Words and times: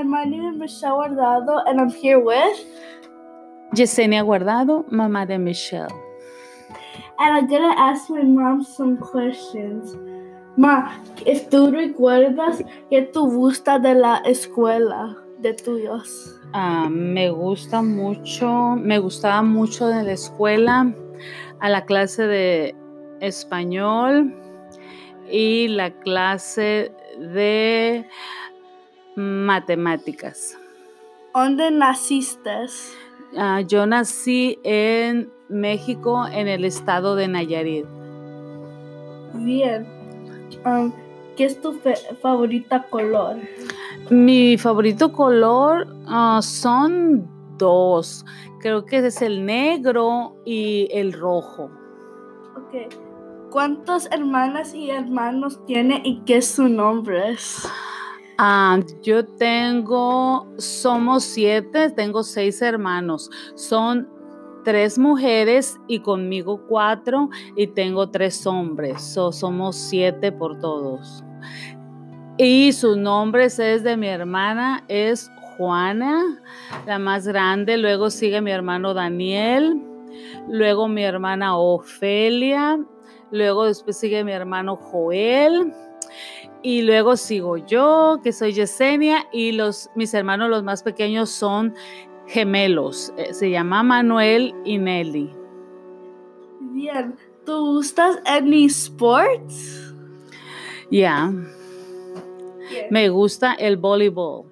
Hi, 0.00 0.04
my 0.04 0.24
name 0.24 0.46
is 0.46 0.56
Michelle 0.56 0.96
Guardado, 0.96 1.62
and 1.66 1.78
I'm 1.78 1.90
here 1.90 2.18
with. 2.18 2.58
Yesenia 3.74 4.24
Guardado, 4.24 4.86
mamá 4.90 5.26
de 5.26 5.36
Michelle. 5.36 5.92
And 7.18 7.36
I'm 7.36 7.46
gonna 7.46 7.74
ask 7.76 8.08
my 8.08 8.22
mom 8.22 8.64
some 8.64 8.96
questions. 8.96 9.94
Ma, 10.56 10.88
if 11.26 11.50
tú 11.50 11.70
recuerdas 11.70 12.64
qué 12.90 13.12
tú 13.12 13.30
gusta 13.30 13.78
de 13.78 13.94
la 13.94 14.22
escuela 14.24 15.18
de 15.38 15.52
tuyos. 15.52 16.40
Ah, 16.54 16.88
me 16.88 17.28
gusta 17.28 17.82
mucho, 17.82 18.76
me 18.76 18.98
gustaba 18.98 19.42
mucho 19.42 19.86
de 19.88 20.02
la 20.02 20.12
escuela 20.12 20.94
a 21.60 21.68
la 21.68 21.84
clase 21.84 22.26
de 22.26 22.74
español 23.20 24.34
y 25.30 25.68
la 25.68 25.90
clase 25.90 26.90
de 27.18 28.06
matemáticas. 29.16 30.58
¿Dónde 31.34 31.70
naciste? 31.70 32.66
Ah, 33.36 33.60
yo 33.60 33.86
nací 33.86 34.58
en 34.64 35.30
México, 35.48 36.26
en 36.26 36.48
el 36.48 36.64
estado 36.64 37.14
de 37.14 37.28
Nayarit. 37.28 37.86
Bien. 39.34 39.86
Um, 40.64 40.92
¿Qué 41.36 41.44
es 41.44 41.60
tu 41.60 41.78
favorita 42.20 42.82
color? 42.90 43.36
Mi 44.10 44.58
favorito 44.58 45.12
color 45.12 45.86
ah, 46.06 46.40
son 46.42 47.28
dos. 47.56 48.24
Creo 48.60 48.84
que 48.84 48.98
es 48.98 49.22
el 49.22 49.46
negro 49.46 50.36
y 50.44 50.88
el 50.90 51.12
rojo. 51.12 51.70
Ok. 52.56 52.92
¿Cuántas 53.50 54.10
hermanas 54.12 54.74
y 54.74 54.90
hermanos 54.90 55.64
tiene 55.66 56.02
y 56.04 56.20
qué 56.20 56.38
es 56.38 56.46
su 56.46 56.68
nombre? 56.68 57.36
Ah, 58.42 58.80
yo 59.02 59.26
tengo, 59.26 60.50
somos 60.56 61.24
siete, 61.24 61.90
tengo 61.90 62.22
seis 62.22 62.62
hermanos. 62.62 63.28
Son 63.54 64.08
tres 64.64 64.98
mujeres 64.98 65.78
y 65.88 66.00
conmigo 66.00 66.62
cuatro 66.66 67.28
y 67.54 67.66
tengo 67.66 68.08
tres 68.08 68.46
hombres. 68.46 69.02
So, 69.02 69.30
somos 69.30 69.76
siete 69.76 70.32
por 70.32 70.58
todos. 70.58 71.22
Y 72.38 72.72
sus 72.72 72.96
nombres 72.96 73.58
es 73.58 73.82
de 73.82 73.98
mi 73.98 74.06
hermana, 74.06 74.84
es 74.88 75.30
Juana, 75.58 76.42
la 76.86 76.98
más 76.98 77.26
grande. 77.26 77.76
Luego 77.76 78.08
sigue 78.08 78.40
mi 78.40 78.52
hermano 78.52 78.94
Daniel. 78.94 79.82
Luego 80.48 80.88
mi 80.88 81.04
hermana 81.04 81.58
Ofelia. 81.58 82.80
Luego 83.30 83.66
después 83.66 83.98
sigue 83.98 84.24
mi 84.24 84.32
hermano 84.32 84.76
Joel. 84.76 85.74
Y 86.62 86.82
luego 86.82 87.16
sigo 87.16 87.56
yo, 87.56 88.20
que 88.22 88.32
soy 88.32 88.52
Yesenia, 88.52 89.26
y 89.32 89.52
los, 89.52 89.88
mis 89.94 90.12
hermanos 90.12 90.50
los 90.50 90.62
más 90.62 90.82
pequeños 90.82 91.30
son 91.30 91.74
gemelos. 92.26 93.12
Eh, 93.16 93.32
Se 93.32 93.50
llama 93.50 93.82
Manuel 93.82 94.54
y 94.64 94.78
Nelly. 94.78 95.34
Bien. 96.60 97.16
¿Tú 97.46 97.74
gustas 97.76 98.18
any 98.26 98.66
sports? 98.66 99.94
Ya, 100.90 101.30
Bien. 102.70 102.86
me 102.90 103.08
gusta 103.08 103.54
el 103.54 103.76
voleibol. 103.76 104.44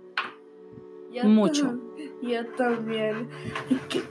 Yo 1.12 1.24
mucho. 1.24 1.78
Yo 2.22 2.46
también. 2.56 3.28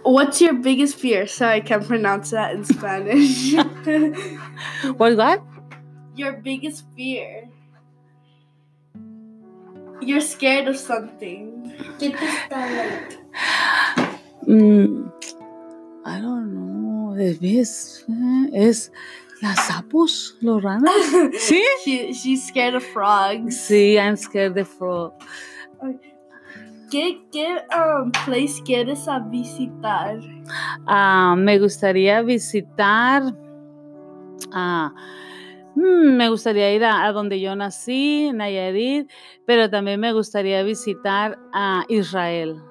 What's 0.04 0.40
your 0.40 0.54
biggest 0.54 1.00
fear? 1.00 1.28
Sorry, 1.28 1.58
I 1.58 1.62
can't 1.62 1.86
pronounce 1.88 2.32
that 2.32 2.54
in 2.54 2.64
Spanish. 2.64 3.54
What, 4.98 5.18
what? 5.18 5.42
your 6.16 6.34
biggest 6.34 6.86
fear. 6.96 7.50
You're 10.02 10.22
scared 10.22 10.68
of 10.68 10.78
something. 10.78 11.74
¿Qué 12.00 12.12
te 12.12 12.26
está 12.26 12.66
like? 12.76 13.18
Mm, 14.48 15.12
I 16.06 16.22
don't 16.22 16.54
know. 16.54 17.16
Es, 17.20 17.42
es, 17.42 18.06
es 18.54 18.92
las 19.42 19.68
sapos, 19.68 20.38
los 20.42 20.62
ranas. 20.64 20.94
¿Sí? 21.40 21.64
She, 21.84 22.14
she's 22.14 22.48
scared 22.48 22.76
of 22.76 22.84
frogs. 22.84 23.58
Sí, 23.58 23.98
I'm 23.98 24.16
scared 24.16 24.58
of 24.58 24.68
frog. 24.68 25.14
¿Qué, 26.90 27.22
qué 27.32 27.58
um, 27.76 28.12
place 28.26 28.62
quieres 28.64 29.08
a 29.08 29.20
visitar? 29.20 30.20
Ah, 30.86 31.36
me 31.38 31.60
gustaría 31.60 32.22
visitar. 32.22 33.24
ah, 34.54 34.94
mm, 35.78 36.18
me 36.18 36.30
gustaría 36.30 36.74
ir 36.74 36.84
a, 36.84 37.06
a 37.06 37.12
donde 37.12 37.40
yo 37.40 37.56
nací, 37.56 38.32
Nayarit, 38.34 39.10
pero 39.46 39.70
también 39.70 40.00
me 40.00 40.14
gustaría 40.14 40.64
visitar 40.64 41.38
a 41.54 41.86
Israel. 41.88 42.62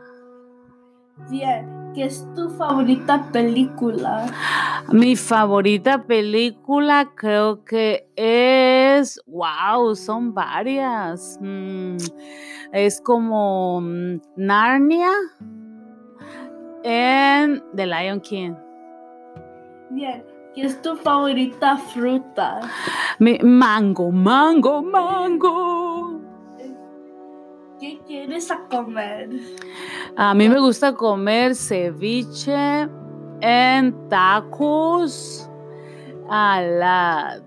Bien. 1.30 1.76
¿Qué 1.96 2.04
es 2.04 2.28
tu 2.34 2.50
favorita 2.50 3.30
película? 3.32 4.26
Mi 4.92 5.16
favorita 5.16 6.04
película 6.04 7.10
creo 7.16 7.64
que 7.64 8.06
es, 8.14 9.18
wow, 9.26 9.96
son 9.96 10.34
varias. 10.34 11.38
Mm, 11.40 11.96
es 12.72 13.00
como 13.00 13.80
mm, 13.80 14.20
Narnia 14.36 15.08
en 16.84 17.64
The 17.74 17.86
Lion 17.86 18.20
King. 18.20 18.52
Bien. 19.88 20.22
¿Qué 20.56 20.62
es 20.62 20.80
tu 20.80 20.96
favorita 20.96 21.76
fruta? 21.76 22.62
Mango, 23.18 24.10
mango, 24.10 24.82
mango. 24.82 26.18
¿Qué 27.78 28.00
quieres 28.06 28.50
a 28.50 28.66
comer? 28.66 29.28
A 30.16 30.32
mí 30.32 30.48
me 30.48 30.58
gusta 30.58 30.94
comer 30.94 31.54
ceviche 31.54 32.88
en 33.42 34.08
tacos. 34.08 35.46
I 36.30 36.64
love, 36.80 37.42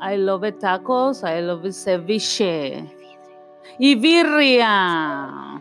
I 0.00 0.16
love 0.16 0.56
tacos. 0.60 1.24
I 1.24 1.40
love 1.40 1.72
ceviche. 1.72 2.94
Y 3.76 3.96
birria. 3.96 5.60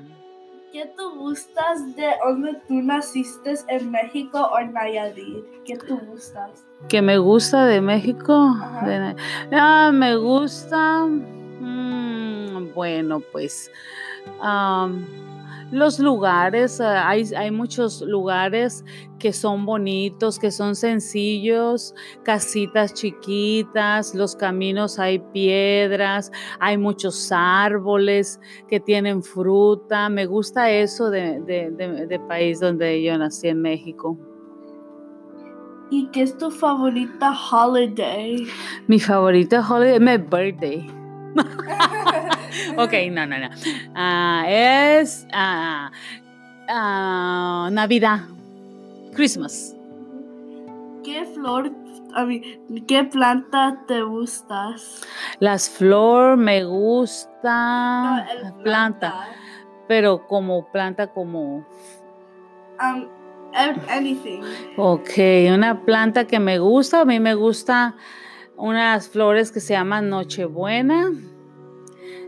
¿Qué 0.74 0.92
tú 0.98 1.12
gustas 1.20 1.96
de 1.96 2.08
donde 2.26 2.56
tú 2.68 2.82
naciste 2.82 3.54
en 3.68 3.92
México 3.92 4.40
o 4.42 4.60
Nayarit? 4.60 5.46
¿Qué 5.66 5.78
tú 5.78 6.00
gustas? 6.00 6.66
Que 6.90 7.00
me 7.00 7.20
gusta 7.20 7.68
de 7.68 7.80
México. 7.80 8.56
De- 8.84 9.16
ah, 9.52 9.92
me 9.94 10.16
gusta. 10.16 11.06
mm, 11.06 12.74
bueno, 12.74 13.20
pues. 13.32 13.70
Los 15.74 15.98
lugares, 16.00 16.80
ah, 16.80 17.10
hay, 17.10 17.24
hay 17.36 17.50
muchos 17.50 18.02
lugares 18.02 18.86
que 19.18 19.34
son 19.34 19.66
bonitos, 19.66 20.38
que 20.38 20.52
son 20.52 20.76
sencillos, 20.76 21.96
casitas 22.24 22.94
chiquitas, 22.94 24.14
los 24.14 24.36
caminos 24.36 25.00
hay 25.00 25.18
piedras, 25.34 26.32
hay 26.60 26.78
muchos 26.78 27.32
árboles 27.32 28.40
que 28.68 28.80
tienen 28.80 29.24
fruta. 29.24 30.10
Me 30.10 30.28
gusta 30.28 30.70
eso 30.70 31.10
de, 31.10 31.42
de- 31.42 31.72
de- 31.72 32.06
de 32.08 32.20
país 32.20 32.60
donde 32.60 33.02
yo 33.02 33.18
nací 33.18 33.48
en 33.48 33.62
México. 33.62 34.18
¿Y 35.90 36.08
qué 36.12 36.22
es 36.22 36.38
tu 36.38 36.52
favorita 36.52 37.34
holiday? 37.52 38.46
Mi 38.88 39.00
favorito 39.00 39.60
holiday 39.68 39.96
es 39.96 40.02
mi 40.02 40.18
birthday. 40.18 40.88
ok, 42.78 42.94
no, 43.12 43.26
no, 43.26 43.38
no. 43.40 43.50
Ah, 43.96 44.46
es 44.48 45.28
ah, 45.34 45.92
ah, 46.70 47.70
Navidad. 47.72 48.22
Christmas. 49.14 49.76
¿Qué 51.04 51.26
flor, 51.26 51.72
a 52.16 52.26
mí, 52.26 52.42
qué 52.88 53.04
planta 53.04 53.84
te 53.88 54.02
gustas? 54.02 55.02
Las 55.40 55.70
flores 55.70 56.38
me 56.38 56.64
gusta. 56.64 58.26
planta. 58.64 59.28
Pero 59.88 60.26
como 60.28 60.72
planta 60.72 61.08
como... 61.08 61.68
Um, 62.80 63.08
anything. 63.90 64.42
Ok, 64.78 65.12
una 65.54 65.82
planta 65.86 66.26
que 66.26 66.40
me 66.40 66.58
gusta. 66.60 67.02
A 67.02 67.06
mí 67.06 67.20
me 67.20 67.36
gusta 67.36 67.96
unas 68.56 69.10
flores 69.10 69.52
que 69.52 69.60
se 69.60 69.74
llaman 69.74 70.10
Nochebuena. 70.10 71.12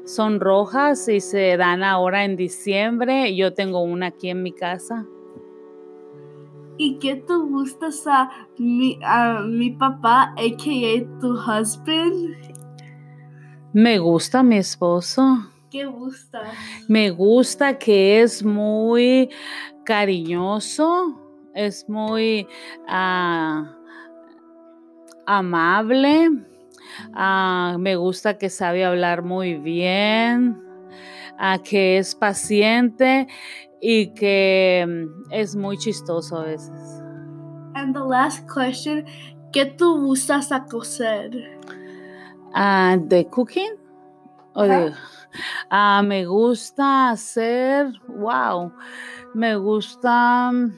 Son 0.06 0.40
rojas 0.40 1.08
y 1.10 1.20
se 1.20 1.58
dan 1.58 1.84
ahora 1.84 2.26
en 2.26 2.36
diciembre. 2.36 3.36
Yo 3.36 3.54
tengo 3.54 3.82
una 3.82 4.08
aquí 4.08 4.30
en 4.30 4.44
mi 4.44 4.52
casa. 4.52 5.06
¿Y 6.78 7.00
qué 7.00 7.16
tú 7.16 7.50
gustas 7.50 8.06
a 8.06 8.30
mi, 8.58 9.00
a 9.04 9.42
mi 9.42 9.72
papá, 9.72 10.34
a.k.a. 10.38 11.20
tu 11.20 11.32
husband? 11.34 12.36
Me 13.74 13.98
gusta 13.98 14.44
mi 14.44 14.58
esposo. 14.58 15.38
¿Qué 15.72 15.86
gusta? 15.86 16.44
Me 16.88 17.10
gusta 17.10 17.80
que 17.80 18.22
es 18.22 18.44
muy 18.44 19.30
cariñoso, 19.86 21.20
es 21.54 21.90
muy 21.90 22.48
ah, 22.88 23.76
amable. 25.26 26.30
Ah, 27.14 27.76
me 27.80 27.96
gusta 27.96 28.38
que 28.38 28.50
sabe 28.50 28.86
hablar 28.86 29.24
muy 29.24 29.56
bien. 29.56 30.62
a 31.38 31.60
que 31.60 31.98
es 31.98 32.16
paciente 32.16 33.28
y 33.82 34.14
que 34.14 34.86
mm, 34.88 35.32
es 35.34 35.54
muy 35.58 35.78
chistoso 35.78 36.38
a 36.40 36.46
veces. 36.46 37.02
And 37.74 37.94
the 37.94 38.00
last 38.00 38.48
question, 38.50 39.04
¿qué 39.52 39.66
tú 39.66 40.00
gustas 40.06 40.54
a 40.54 40.64
coser? 40.64 41.32
Ah, 42.54 42.96
¿De 42.98 43.26
cooking? 43.28 43.74
¿O 44.54 44.64
de- 44.64 44.94
Ah, 45.70 46.02
me 46.06 46.26
gusta 46.26 47.10
hacer, 47.10 47.92
wow, 48.08 48.72
me 49.34 49.58
gusta 49.58 50.50
mm, 50.54 50.72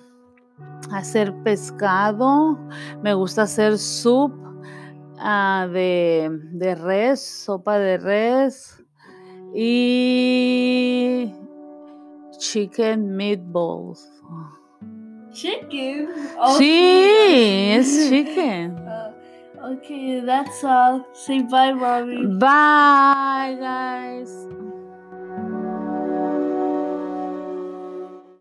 hacer 0.91 1.31
pescado, 1.43 2.57
me 3.03 3.13
gusta 3.13 3.43
hacer 3.43 3.77
soup 3.77 4.33
ah, 5.19 5.67
de, 5.71 6.29
de 6.53 6.75
res, 6.75 7.21
sopa 7.21 7.77
de 7.79 7.97
res 7.97 8.83
y 9.53 11.33
chicken 12.37 13.15
meatballs. 13.15 14.07
Chicken. 15.31 16.07
Sí, 16.57 17.69
es 17.71 18.09
chicken. 18.09 18.75
Uh, 18.77 19.11
okay, 19.73 20.21
that's 20.21 20.63
all. 20.63 21.05
Say 21.13 21.41
bye, 21.43 21.73
mommy. 21.73 22.25
Bye, 22.39 23.57
guys. 23.59 24.31